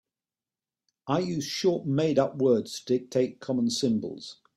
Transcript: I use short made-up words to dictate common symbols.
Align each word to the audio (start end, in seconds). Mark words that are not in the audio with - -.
I 1.05 1.19
use 1.19 1.43
short 1.45 1.85
made-up 1.85 2.35
words 2.37 2.79
to 2.79 2.97
dictate 2.97 3.39
common 3.39 3.69
symbols. 3.69 4.39